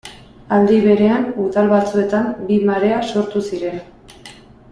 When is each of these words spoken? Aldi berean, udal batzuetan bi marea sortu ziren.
Aldi 0.55 0.77
berean, 0.85 1.27
udal 1.43 1.69
batzuetan 1.73 2.33
bi 2.49 2.59
marea 2.71 2.99
sortu 3.13 3.45
ziren. 3.51 3.79